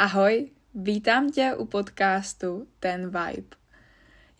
Ahoj, 0.00 0.50
vítám 0.74 1.30
tě 1.30 1.54
u 1.54 1.64
podcastu 1.64 2.68
Ten 2.78 3.04
Vibe. 3.06 3.56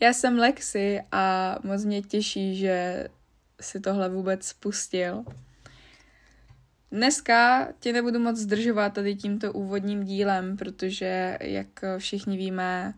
Já 0.01 0.13
jsem 0.13 0.39
Lexi 0.39 1.01
a 1.13 1.57
moc 1.63 1.85
mě 1.85 2.03
těší, 2.03 2.57
že 2.57 3.09
si 3.61 3.81
tohle 3.81 4.09
vůbec 4.09 4.47
spustil. 4.47 5.25
Dneska 6.93 7.69
tě 7.81 7.93
nebudu 7.93 8.19
moc 8.19 8.37
zdržovat 8.37 8.93
tady 8.93 9.15
tímto 9.15 9.53
úvodním 9.53 10.05
dílem, 10.05 10.57
protože, 10.57 11.39
jak 11.41 11.85
všichni 11.99 12.37
víme, 12.37 12.95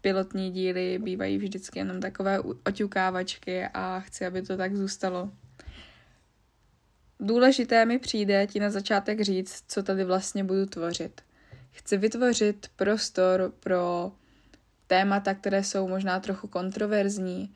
pilotní 0.00 0.50
díly 0.50 0.98
bývají 0.98 1.38
vždycky 1.38 1.78
jenom 1.78 2.00
takové 2.00 2.40
oťukávačky 2.40 3.64
a 3.74 4.00
chci, 4.00 4.26
aby 4.26 4.42
to 4.42 4.56
tak 4.56 4.76
zůstalo. 4.76 5.30
Důležité 7.20 7.84
mi 7.84 7.98
přijde 7.98 8.46
ti 8.46 8.60
na 8.60 8.70
začátek 8.70 9.20
říct, 9.20 9.64
co 9.68 9.82
tady 9.82 10.04
vlastně 10.04 10.44
budu 10.44 10.66
tvořit. 10.66 11.25
Chci 11.76 11.96
vytvořit 11.96 12.70
prostor 12.76 13.52
pro 13.60 14.12
témata, 14.86 15.34
které 15.34 15.64
jsou 15.64 15.88
možná 15.88 16.20
trochu 16.20 16.48
kontroverzní. 16.48 17.54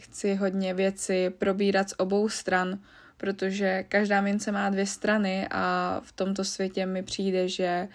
Chci 0.00 0.34
hodně 0.34 0.74
věci 0.74 1.30
probírat 1.30 1.90
z 1.90 1.94
obou 1.98 2.28
stran, 2.28 2.78
protože 3.16 3.84
každá 3.88 4.20
mince 4.20 4.52
má 4.52 4.70
dvě 4.70 4.86
strany 4.86 5.48
a 5.50 6.00
v 6.04 6.12
tomto 6.12 6.44
světě 6.44 6.86
mi 6.86 7.02
přijde, 7.02 7.48
že 7.48 7.88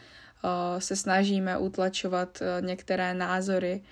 se 0.79 0.95
snažíme 0.95 1.57
utlačovat 1.57 2.43
některé 2.61 3.13
názory. 3.13 3.83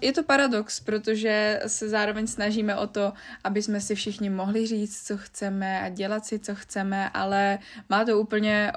Je 0.00 0.12
to 0.12 0.22
paradox, 0.22 0.80
protože 0.80 1.60
se 1.66 1.88
zároveň 1.88 2.26
snažíme 2.26 2.76
o 2.76 2.86
to, 2.86 3.12
aby 3.44 3.62
jsme 3.62 3.80
si 3.80 3.94
všichni 3.94 4.30
mohli 4.30 4.66
říct, 4.66 5.06
co 5.06 5.16
chceme 5.16 5.80
a 5.80 5.88
dělat 5.88 6.26
si, 6.26 6.38
co 6.38 6.54
chceme, 6.54 7.10
ale 7.10 7.58
má 7.88 8.04
to 8.04 8.20
úplně 8.20 8.72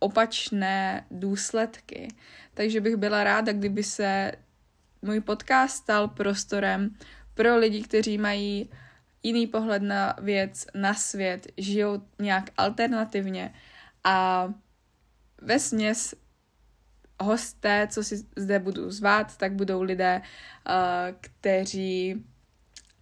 opačné 0.00 1.06
důsledky. 1.10 2.08
Takže 2.54 2.80
bych 2.80 2.96
byla 2.96 3.24
ráda, 3.24 3.52
kdyby 3.52 3.82
se 3.82 4.32
můj 5.02 5.20
podcast 5.20 5.76
stal 5.76 6.08
prostorem 6.08 6.94
pro 7.34 7.56
lidi, 7.56 7.82
kteří 7.82 8.18
mají 8.18 8.70
jiný 9.22 9.46
pohled 9.46 9.82
na 9.82 10.16
věc, 10.22 10.66
na 10.74 10.94
svět, 10.94 11.46
žijou 11.56 12.02
nějak 12.18 12.50
alternativně 12.56 13.54
a 14.04 14.48
ve 15.42 15.58
směs 15.58 16.14
hosté, 17.20 17.88
co 17.90 18.04
si 18.04 18.16
zde 18.36 18.58
budu 18.58 18.90
zvát, 18.90 19.36
tak 19.36 19.52
budou 19.52 19.82
lidé, 19.82 20.22
uh, 20.68 20.74
kteří 21.20 22.24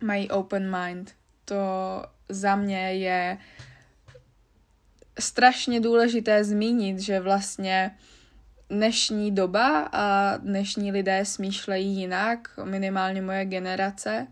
mají 0.03 0.31
open 0.31 0.77
mind. 0.77 1.15
To 1.45 1.57
za 2.29 2.57
mě 2.57 2.93
je 2.93 3.39
strašně 5.19 5.81
důležité 5.81 6.45
zmínit, 6.45 6.99
že 6.99 7.21
vlastně 7.21 7.91
dnešní 8.71 9.31
doba 9.31 9.89
a 9.93 10.37
dnešní 10.37 10.93
lidé 10.93 11.25
smýšlejí 11.25 11.97
jinak, 11.97 12.51
minimálně 12.65 13.23
moje 13.23 13.45
generace. 13.45 14.27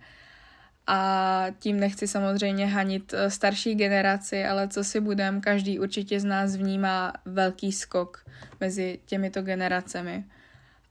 A 0.87 1.47
tím 1.59 1.81
nechci 1.81 2.09
samozřejmě 2.09 2.67
hanit 2.67 3.15
eh, 3.15 3.31
starší 3.31 3.75
generaci, 3.75 4.45
ale 4.45 4.69
co 4.69 4.85
si 4.85 5.01
budem, 5.01 5.41
každý 5.41 5.79
určitě 5.79 6.21
z 6.21 6.25
nás 6.25 6.57
vnímá 6.57 7.13
velký 7.25 7.73
skok 7.73 8.25
mezi 8.61 8.99
těmito 9.07 9.43
generacemi. 9.43 10.25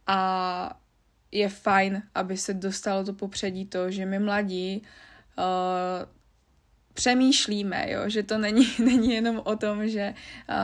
A 0.07 0.79
je 1.31 1.49
fajn, 1.49 2.03
aby 2.15 2.37
se 2.37 2.53
dostalo 2.53 3.03
do 3.03 3.13
popředí 3.13 3.65
to, 3.65 3.91
že 3.91 4.05
my 4.05 4.19
mladí 4.19 4.81
uh, 5.37 5.45
přemýšlíme, 6.95 7.91
jo? 7.91 8.09
že 8.09 8.23
to 8.23 8.37
není, 8.37 8.67
není 8.79 9.13
jenom 9.13 9.41
o 9.43 9.55
tom, 9.55 9.87
že 9.87 10.13
uh, 10.49 10.55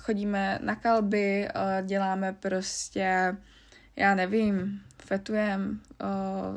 chodíme 0.00 0.58
na 0.62 0.74
kalby, 0.74 1.48
uh, 1.48 1.86
děláme 1.86 2.32
prostě, 2.32 3.36
já 3.96 4.14
nevím, 4.14 4.82
fetujem, 4.98 5.80
uh, 6.02 6.56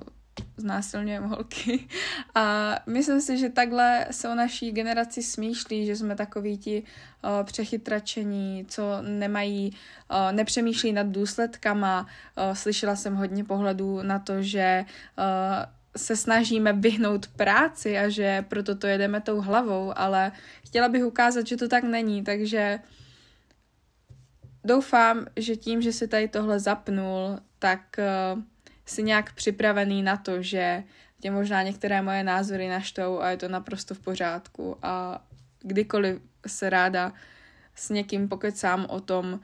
znásilňujeme 0.57 1.27
holky. 1.27 1.87
A 2.35 2.75
myslím 2.87 3.21
si, 3.21 3.37
že 3.37 3.49
takhle 3.49 4.07
se 4.11 4.29
o 4.29 4.35
naší 4.35 4.71
generaci 4.71 5.23
smýšlí, 5.23 5.85
že 5.85 5.95
jsme 5.95 6.15
takoví 6.15 6.57
ti 6.57 6.83
uh, 6.83 7.45
přechytračení, 7.45 8.65
co 8.67 9.01
nemají, 9.01 9.77
uh, 10.11 10.31
nepřemýšlí 10.31 10.93
nad 10.93 11.07
důsledkama. 11.07 12.01
Uh, 12.01 12.53
slyšela 12.53 12.95
jsem 12.95 13.15
hodně 13.15 13.43
pohledů 13.43 14.01
na 14.01 14.19
to, 14.19 14.41
že 14.41 14.85
uh, 15.17 15.80
se 15.97 16.15
snažíme 16.15 16.73
vyhnout 16.73 17.27
práci 17.27 17.97
a 17.97 18.09
že 18.09 18.45
proto 18.47 18.75
to 18.75 18.87
jedeme 18.87 19.21
tou 19.21 19.41
hlavou, 19.41 19.93
ale 19.95 20.31
chtěla 20.65 20.89
bych 20.89 21.05
ukázat, 21.05 21.47
že 21.47 21.57
to 21.57 21.67
tak 21.67 21.83
není, 21.83 22.23
takže 22.23 22.79
doufám, 24.63 25.25
že 25.35 25.55
tím, 25.55 25.81
že 25.81 25.93
si 25.93 26.07
tady 26.07 26.27
tohle 26.27 26.59
zapnul, 26.59 27.39
tak 27.59 27.81
uh, 28.33 28.41
si 28.85 29.03
nějak 29.03 29.33
připravený 29.33 30.03
na 30.03 30.17
to, 30.17 30.41
že 30.41 30.83
tě 31.21 31.31
možná 31.31 31.63
některé 31.63 32.01
moje 32.01 32.23
názory 32.23 32.69
naštou 32.69 33.19
a 33.19 33.29
je 33.29 33.37
to 33.37 33.47
naprosto 33.47 33.95
v 33.95 33.99
pořádku 33.99 34.77
a 34.81 35.23
kdykoliv 35.61 36.21
se 36.47 36.69
ráda 36.69 37.13
s 37.75 37.89
někým 37.89 38.29
pokecám 38.29 38.85
o 38.89 38.99
tom, 39.01 39.39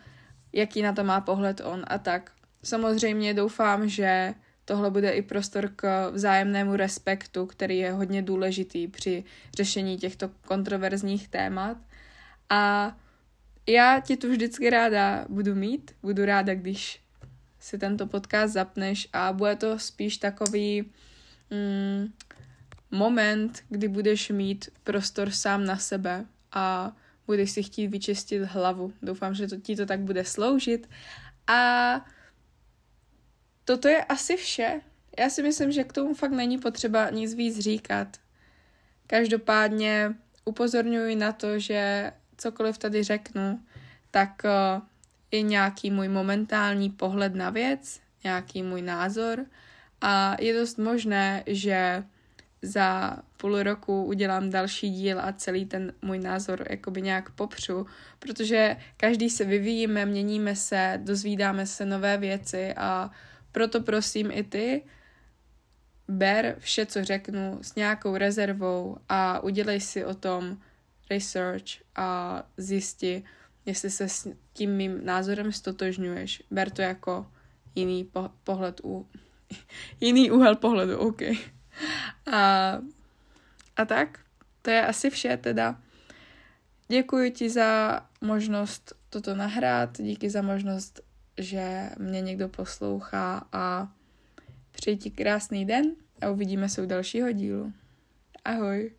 jaký 0.54 0.82
na 0.82 0.94
to 0.94 1.04
má 1.04 1.22
pohled 1.22 1.62
on 1.66 1.86
a 1.88 1.98
tak. 1.98 2.32
Samozřejmě 2.64 3.34
doufám, 3.34 3.90
že 3.90 4.34
tohle 4.68 4.92
bude 4.92 5.12
i 5.12 5.22
prostor 5.22 5.70
k 5.76 6.10
vzájemnému 6.10 6.76
respektu, 6.76 7.46
který 7.46 7.78
je 7.78 7.92
hodně 7.92 8.22
důležitý 8.22 8.88
při 8.88 9.24
řešení 9.56 9.98
těchto 9.98 10.30
kontroverzních 10.48 11.28
témat. 11.28 11.78
A 12.50 12.96
já 13.68 14.00
ti 14.00 14.18
tu 14.18 14.30
vždycky 14.30 14.70
ráda 14.70 15.26
budu 15.30 15.56
mít, 15.56 15.92
budu 16.04 16.26
ráda, 16.26 16.56
když 16.56 17.02
si 17.60 17.78
tento 17.78 18.08
podcast 18.08 18.54
zapneš 18.54 19.08
a 19.14 19.34
bude 19.34 19.56
to 19.56 19.80
spíš 19.80 20.18
takový 20.18 20.92
mm, 21.52 22.14
moment, 22.92 23.64
kdy 23.70 23.88
budeš 23.88 24.30
mít 24.30 24.70
prostor 24.84 25.32
sám 25.32 25.66
na 25.66 25.78
sebe 25.78 26.26
a 26.52 26.96
budeš 27.28 27.52
si 27.52 27.64
chtít 27.64 27.88
vyčistit 27.88 28.42
hlavu. 28.44 28.94
Doufám, 29.02 29.34
že 29.34 29.48
to, 29.48 29.58
ti 29.58 29.76
to 29.76 29.86
tak 29.86 30.00
bude 30.00 30.26
sloužit. 30.26 30.90
A 31.48 32.06
toto 33.68 33.88
je 33.88 34.04
asi 34.04 34.38
vše. 34.38 34.82
Já 35.20 35.30
si 35.30 35.44
myslím, 35.44 35.72
že 35.72 35.84
k 35.84 35.94
tomu 35.94 36.14
fakt 36.14 36.32
není 36.32 36.58
potřeba 36.58 37.10
nic 37.10 37.34
víc 37.34 37.60
říkat. 37.60 38.08
Každopádně 39.08 40.16
upozorňuji 40.46 41.16
na 41.16 41.32
to, 41.32 41.60
že 41.60 42.12
cokoliv 42.38 42.78
tady 42.78 43.04
řeknu, 43.04 43.60
tak 44.12 44.42
uh, 44.44 44.82
i 45.32 45.44
nějaký 45.44 45.92
můj 45.92 46.08
momentální 46.08 46.90
pohled 46.90 47.36
na 47.36 47.50
věc, 47.50 48.00
nějaký 48.24 48.64
můj 48.64 48.82
názor 48.82 49.46
a 50.02 50.38
je 50.40 50.54
dost 50.54 50.78
možné, 50.78 51.44
že 51.48 52.04
za 52.62 53.18
půl 53.38 53.64
roku 53.64 54.04
udělám 54.04 54.50
další 54.50 54.90
díl 54.90 55.20
a 55.20 55.34
celý 55.34 55.66
ten 55.66 55.94
můj 56.02 56.20
názor 56.20 56.68
jakoby 56.70 57.02
nějak 57.02 57.30
popřu, 57.30 57.86
protože 58.20 58.78
každý 58.98 59.30
se 59.30 59.46
vyvíjíme, 59.46 60.06
měníme 60.06 60.56
se, 60.56 61.00
dozvídáme 61.04 61.66
se 61.66 61.86
nové 61.86 62.18
věci 62.18 62.74
a 62.74 63.12
proto 63.58 63.82
prosím 63.82 64.32
i 64.32 64.44
ty, 64.44 64.84
ber 66.08 66.56
vše, 66.60 66.86
co 66.86 67.04
řeknu 67.04 67.58
s 67.62 67.76
nějakou 67.76 68.18
rezervou 68.18 68.98
a 69.10 69.40
udělej 69.40 69.82
si 69.82 70.06
o 70.06 70.14
tom 70.14 70.58
research 71.10 71.66
a 71.96 72.44
zjisti, 72.58 73.24
jestli 73.66 73.90
se 73.90 74.10
s 74.10 74.36
tím 74.54 74.72
mým 74.76 75.06
názorem 75.06 75.52
stotožňuješ. 75.52 76.44
Ber 76.52 76.70
to 76.70 76.82
jako 76.82 77.26
jiný 77.76 78.04
po- 78.04 78.30
pohled 78.44 78.82
u... 78.84 79.08
jiný 80.02 80.32
úhel 80.32 80.56
pohledu, 80.56 80.98
OK. 80.98 81.22
A, 82.32 82.78
a 83.76 83.86
tak, 83.86 84.20
to 84.62 84.70
je 84.70 84.86
asi 84.86 85.10
vše 85.10 85.38
teda. 85.38 85.82
Děkuji 86.88 87.32
ti 87.32 87.50
za 87.50 88.02
možnost 88.22 88.94
toto 89.10 89.36
nahrát, 89.36 89.98
díky 90.02 90.30
za 90.30 90.42
možnost, 90.42 91.07
že 91.38 91.90
mě 92.00 92.22
někdo 92.22 92.50
poslouchá 92.50 93.48
a 93.52 93.92
přeji 94.72 94.98
ti 94.98 95.12
krásný 95.12 95.66
den 95.66 95.96
a 96.22 96.30
uvidíme 96.30 96.70
se 96.70 96.82
u 96.82 96.86
dalšího 96.86 97.32
dílu. 97.32 97.74
Ahoj. 98.46 98.92